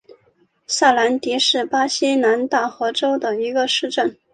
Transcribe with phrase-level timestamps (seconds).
[0.65, 4.17] 萨兰迪是巴西南大河州的一个市镇。